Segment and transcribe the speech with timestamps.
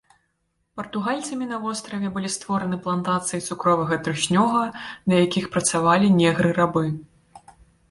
[0.79, 4.65] Партугальцамі на востраве былі створаны плантацыі цукровага трыснёга,
[5.13, 6.85] на якіх працавалі негры-рабы.